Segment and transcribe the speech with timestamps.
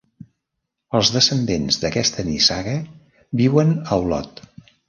[0.99, 2.75] Els descendents d'aquesta nissaga
[3.43, 4.47] viuen a Olot.